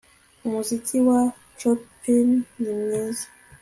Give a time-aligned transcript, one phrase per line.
[0.45, 1.19] Umuziki wa
[1.59, 3.25] Chopin ni mwiza